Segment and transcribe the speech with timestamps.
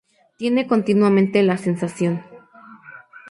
[0.39, 2.23] tiene continuamente la sensación